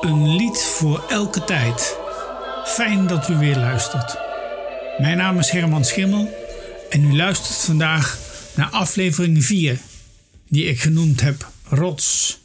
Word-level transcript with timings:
Een 0.00 0.36
lied 0.36 0.62
voor 0.62 1.04
elke 1.08 1.44
tijd. 1.44 1.98
Fijn 2.64 3.06
dat 3.06 3.28
u 3.28 3.36
weer 3.36 3.56
luistert. 3.56 4.16
Mijn 4.98 5.16
naam 5.16 5.38
is 5.38 5.50
Herman 5.50 5.84
Schimmel 5.84 6.28
en 6.90 7.04
u 7.04 7.16
luistert 7.16 7.56
vandaag 7.56 8.18
naar 8.56 8.68
aflevering 8.70 9.44
4, 9.44 9.78
die 10.48 10.64
ik 10.64 10.80
genoemd 10.80 11.20
heb 11.20 11.48
Rots. 11.68 12.38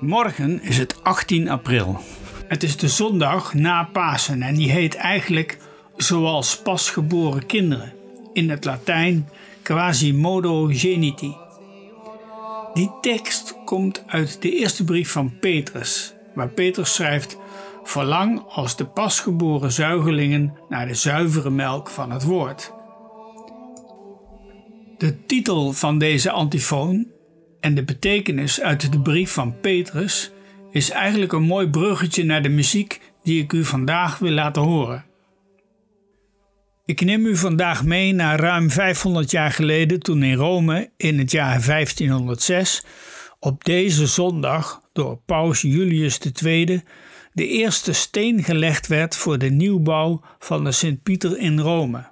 Morgen 0.00 0.62
is 0.62 0.78
het 0.78 1.04
18 1.04 1.48
april. 1.48 2.00
Het 2.48 2.62
is 2.62 2.76
de 2.76 2.88
zondag 2.88 3.54
na 3.54 3.84
Pasen 3.84 4.42
en 4.42 4.54
die 4.54 4.70
heet 4.70 4.94
eigenlijk 4.94 5.58
zoals 5.96 6.58
pasgeboren 6.62 7.46
kinderen, 7.46 7.92
in 8.32 8.50
het 8.50 8.64
Latijn 8.64 9.28
Quasimodo 9.62 10.68
geniti. 10.72 11.36
Die 12.74 12.90
tekst 13.00 13.54
komt 13.64 14.02
uit 14.06 14.42
de 14.42 14.56
eerste 14.56 14.84
brief 14.84 15.10
van 15.10 15.38
Petrus, 15.38 16.14
waar 16.34 16.48
Petrus 16.48 16.94
schrijft: 16.94 17.38
Verlang 17.82 18.42
als 18.48 18.76
de 18.76 18.86
pasgeboren 18.86 19.72
zuigelingen 19.72 20.58
naar 20.68 20.86
de 20.86 20.94
zuivere 20.94 21.50
melk 21.50 21.90
van 21.90 22.10
het 22.10 22.24
woord. 22.24 22.72
De 24.98 25.24
titel 25.24 25.72
van 25.72 25.98
deze 25.98 26.30
antifoon 26.30 27.06
en 27.60 27.74
de 27.74 27.84
betekenis 27.84 28.60
uit 28.60 28.92
de 28.92 29.00
brief 29.00 29.32
van 29.32 29.60
Petrus 29.60 30.32
is 30.70 30.90
eigenlijk 30.90 31.32
een 31.32 31.42
mooi 31.42 31.68
bruggetje 31.68 32.24
naar 32.24 32.42
de 32.42 32.48
muziek 32.48 33.00
die 33.22 33.42
ik 33.42 33.52
u 33.52 33.64
vandaag 33.64 34.18
wil 34.18 34.30
laten 34.30 34.62
horen. 34.62 35.04
Ik 36.84 37.00
neem 37.00 37.26
u 37.26 37.36
vandaag 37.36 37.84
mee 37.84 38.12
naar 38.12 38.40
ruim 38.40 38.70
500 38.70 39.30
jaar 39.30 39.52
geleden 39.52 40.00
toen 40.00 40.22
in 40.22 40.34
Rome 40.34 40.90
in 40.96 41.18
het 41.18 41.30
jaar 41.30 41.66
1506 41.66 42.84
op 43.40 43.64
deze 43.64 44.06
zondag 44.06 44.79
door 44.92 45.20
paus 45.26 45.60
Julius 45.60 46.18
II 46.18 46.82
de 47.32 47.46
eerste 47.46 47.92
steen 47.92 48.42
gelegd 48.42 48.86
werd 48.86 49.16
voor 49.16 49.38
de 49.38 49.50
nieuwbouw 49.50 50.20
van 50.38 50.64
de 50.64 50.72
Sint-Pieter 50.72 51.38
in 51.38 51.58
Rome. 51.58 52.04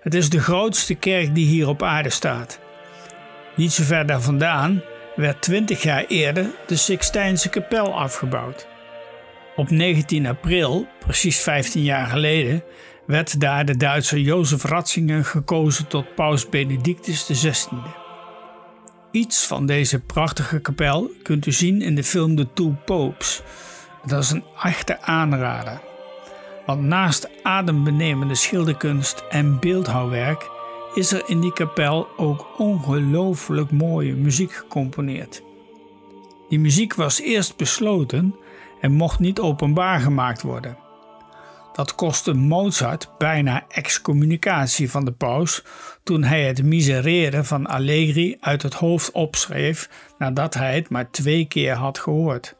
Het 0.00 0.14
is 0.14 0.30
de 0.30 0.40
grootste 0.40 0.94
kerk 0.94 1.34
die 1.34 1.46
hier 1.46 1.68
op 1.68 1.82
aarde 1.82 2.10
staat. 2.10 2.60
Niet 3.56 3.72
zo 3.72 3.82
ver 3.82 4.06
daar 4.06 4.20
vandaan 4.20 4.82
werd 5.16 5.42
20 5.42 5.82
jaar 5.82 6.04
eerder 6.06 6.50
de 6.66 6.76
Sixtijnse 6.76 7.48
kapel 7.48 7.94
afgebouwd. 7.94 8.66
Op 9.56 9.70
19 9.70 10.26
april, 10.26 10.86
precies 10.98 11.40
15 11.40 11.82
jaar 11.82 12.06
geleden, 12.06 12.64
werd 13.06 13.40
daar 13.40 13.64
de 13.64 13.76
Duitse 13.76 14.22
Jozef 14.22 14.64
Ratzinger 14.64 15.24
gekozen 15.24 15.86
tot 15.86 16.14
paus 16.14 16.48
Benedictus 16.48 17.24
XVI. 17.24 18.03
Iets 19.14 19.46
van 19.46 19.66
deze 19.66 20.00
prachtige 20.00 20.60
kapel 20.60 21.10
kunt 21.22 21.46
u 21.46 21.52
zien 21.52 21.82
in 21.82 21.94
de 21.94 22.04
film 22.04 22.36
The 22.36 22.46
Two 22.52 22.76
Popes. 22.84 23.42
Dat 24.06 24.22
is 24.22 24.30
een 24.30 24.44
echte 24.62 25.00
aanrader. 25.00 25.80
Want 26.66 26.82
naast 26.82 27.28
adembenemende 27.42 28.34
schilderkunst 28.34 29.24
en 29.30 29.60
beeldhouwwerk 29.60 30.50
is 30.94 31.12
er 31.12 31.22
in 31.26 31.40
die 31.40 31.52
kapel 31.52 32.08
ook 32.16 32.46
ongelooflijk 32.58 33.70
mooie 33.70 34.14
muziek 34.14 34.52
gecomponeerd. 34.52 35.42
Die 36.48 36.58
muziek 36.58 36.94
was 36.94 37.20
eerst 37.20 37.56
besloten 37.56 38.34
en 38.80 38.92
mocht 38.92 39.18
niet 39.18 39.40
openbaar 39.40 40.00
gemaakt 40.00 40.42
worden. 40.42 40.83
Dat 41.74 41.94
kostte 41.94 42.32
Mozart 42.32 43.08
bijna 43.18 43.64
excommunicatie 43.68 44.90
van 44.90 45.04
de 45.04 45.12
paus 45.12 45.62
toen 46.02 46.22
hij 46.22 46.46
het 46.46 46.62
Miserere 46.62 47.44
van 47.44 47.66
Allegri 47.66 48.36
uit 48.40 48.62
het 48.62 48.74
hoofd 48.74 49.10
opschreef 49.10 49.88
nadat 50.18 50.54
hij 50.54 50.74
het 50.74 50.88
maar 50.88 51.10
twee 51.10 51.44
keer 51.44 51.74
had 51.74 51.98
gehoord. 51.98 52.56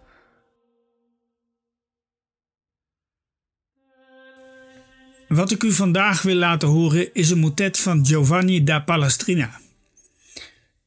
Wat 5.28 5.50
ik 5.50 5.62
u 5.62 5.72
vandaag 5.72 6.22
wil 6.22 6.36
laten 6.36 6.68
horen 6.68 7.14
is 7.14 7.30
een 7.30 7.38
motet 7.38 7.78
van 7.78 8.06
Giovanni 8.06 8.64
da 8.64 8.80
Palestrina. 8.80 9.60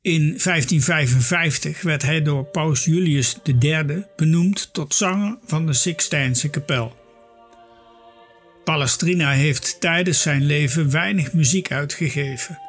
In 0.01 0.21
1555 0.21 1.81
werd 1.81 2.01
hij 2.01 2.21
door 2.21 2.43
paus 2.45 2.85
Julius 2.85 3.37
III 3.43 4.05
benoemd 4.15 4.73
tot 4.73 4.95
zanger 4.95 5.37
van 5.45 5.65
de 5.65 5.73
Sixtijnse 5.73 6.49
kapel. 6.49 7.06
Palestrina 8.67 9.31
heeft 9.31 9.79
tijdens 9.79 10.21
zijn 10.21 10.45
leven 10.45 10.91
weinig 10.91 11.33
muziek 11.33 11.71
uitgegeven. 11.71 12.59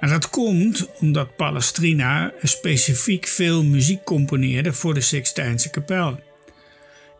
En 0.00 0.08
dat 0.08 0.30
komt 0.30 0.88
omdat 1.00 1.36
Palestrina 1.36 2.32
specifiek 2.42 3.26
veel 3.26 3.64
muziek 3.64 4.04
componeerde 4.04 4.72
voor 4.72 4.94
de 4.94 5.00
Sixtijnse 5.00 5.70
kapel. 5.70 6.20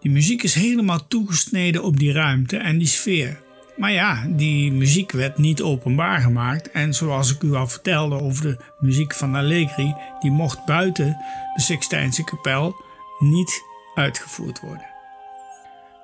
Die 0.01 0.11
muziek 0.11 0.43
is 0.43 0.55
helemaal 0.55 1.07
toegesneden 1.09 1.83
op 1.83 1.99
die 1.99 2.13
ruimte 2.13 2.57
en 2.57 2.79
die 2.79 2.87
sfeer. 2.87 3.41
Maar 3.77 3.93
ja, 3.93 4.27
die 4.29 4.73
muziek 4.73 5.13
werd 5.13 5.39
niet 5.39 5.63
openbaar 5.63 6.21
gemaakt. 6.21 6.71
En 6.71 6.95
zoals 6.95 7.35
ik 7.35 7.43
u 7.43 7.55
al 7.55 7.69
vertelde 7.69 8.21
over 8.21 8.43
de 8.43 8.57
muziek 8.81 9.15
van 9.15 9.35
Allegri, 9.35 9.95
die 10.21 10.31
mocht 10.31 10.65
buiten 10.65 11.17
de 11.55 11.61
Sixtijnse 11.63 12.25
kapel 12.25 12.77
niet 13.19 13.63
uitgevoerd 13.95 14.61
worden. 14.61 14.95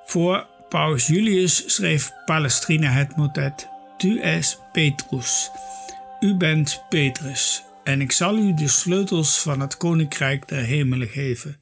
Voor 0.04 0.46
Paus 0.72 1.06
Julius 1.06 1.64
schreef 1.66 2.12
Palestrina 2.24 2.90
het 2.90 3.16
motet 3.16 3.68
Tu 3.98 4.20
es 4.20 4.58
Petrus. 4.72 5.50
U 6.20 6.34
bent 6.34 6.84
Petrus, 6.88 7.62
en 7.84 8.00
ik 8.00 8.12
zal 8.12 8.38
u 8.38 8.54
de 8.54 8.68
sleutels 8.68 9.38
van 9.38 9.60
het 9.60 9.76
koninkrijk 9.76 10.48
der 10.48 10.64
hemelen 10.64 11.08
geven. 11.08 11.56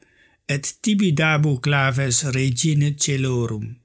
Et 0.46 0.82
tibi 0.82 1.12
dabu 1.12 1.60
claves 1.60 2.22
regine 2.22 2.92
celorum 2.96 3.78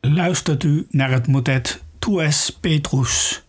luistert 0.00 0.62
u 0.62 0.86
naar 0.90 1.10
het 1.10 1.26
motet 1.26 1.82
Tu 1.98 2.22
es 2.22 2.58
Petrus. 2.60 3.43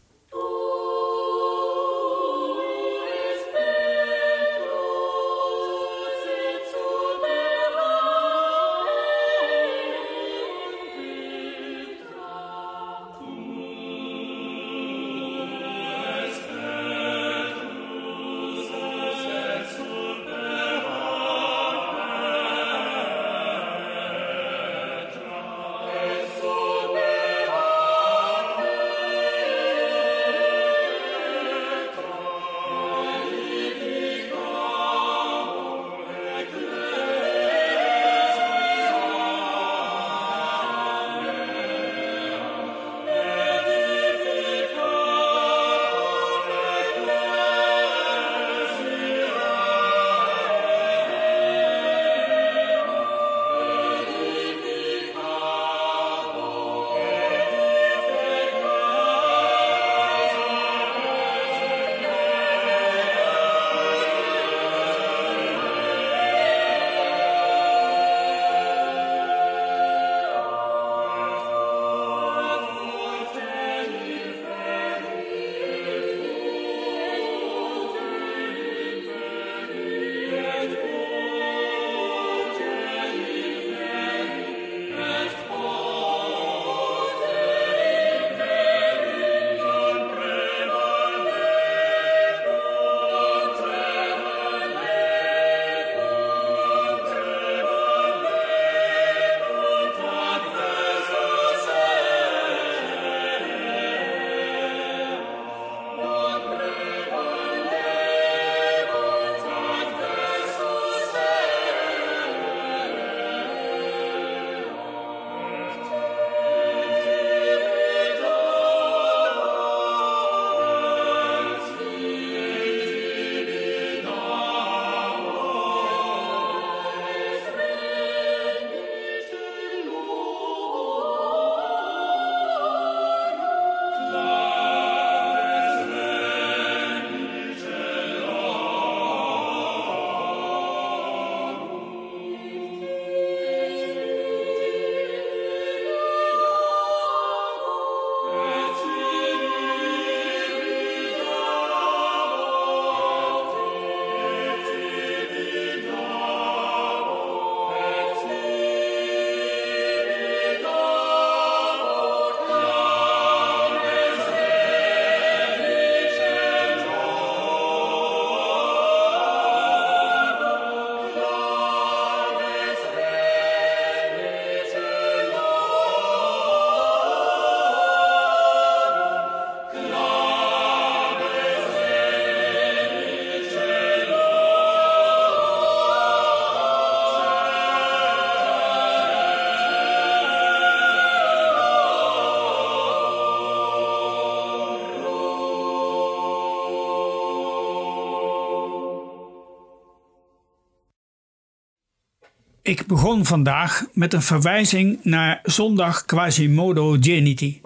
Ik 202.65 202.85
begon 202.85 203.25
vandaag 203.25 203.85
met 203.93 204.13
een 204.13 204.21
verwijzing 204.21 204.99
naar 205.03 205.39
zondag 205.43 206.05
Quasimodo 206.05 206.97
Geniti. 206.99 207.61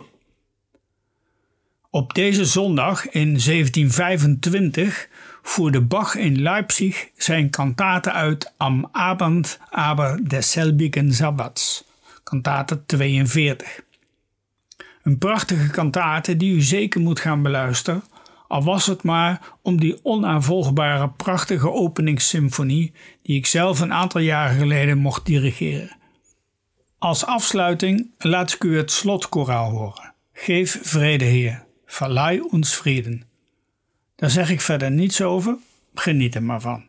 Op 1.90 2.14
deze 2.14 2.46
zondag 2.46 3.06
in 3.10 3.28
1725 3.28 5.10
voerde 5.42 5.82
Bach 5.82 6.16
in 6.16 6.42
Leipzig 6.42 7.10
zijn 7.18 7.50
kantate 7.50 8.12
uit 8.12 8.54
Am 8.58 8.90
Abend 8.92 9.60
aber 9.70 10.28
des 10.28 10.52
selbigen 10.52 11.14
Sabbats, 11.14 11.84
kantate 12.24 12.86
42. 12.86 13.82
Een 15.04 15.18
prachtige 15.18 15.70
kantate 15.70 16.38
die 16.38 16.56
u 16.56 16.62
zeker 16.62 17.02
moet 17.02 17.20
gaan 17.20 17.42
beluisteren, 17.42 18.04
al 18.50 18.64
was 18.64 18.86
het 18.86 19.04
maar 19.04 19.42
om 19.62 19.80
die 19.80 20.00
onaanvolgbare 20.04 21.10
prachtige 21.10 21.72
openingssymfonie 21.72 22.94
die 23.22 23.38
ik 23.38 23.46
zelf 23.46 23.80
een 23.80 23.94
aantal 23.94 24.22
jaren 24.22 24.58
geleden 24.58 24.98
mocht 24.98 25.26
dirigeren. 25.26 25.98
Als 26.98 27.26
afsluiting 27.26 28.12
laat 28.18 28.54
ik 28.54 28.64
u 28.64 28.78
het 28.78 28.92
slotkoraal 28.92 29.72
horen. 29.72 30.14
Geef 30.34 30.80
vrede, 30.82 31.26
Heer, 31.26 31.66
verlaai 31.86 32.42
ons 32.42 32.76
vreden. 32.76 33.24
Daar 34.16 34.30
zeg 34.30 34.50
ik 34.50 34.62
verder 34.62 34.92
niets 34.92 35.22
over, 35.22 35.58
geniet 35.94 36.36
er 36.36 36.44
maar 36.44 36.62
van. 36.62 36.88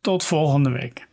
Tot 0.00 0.24
volgende 0.24 0.70
week. 0.70 1.08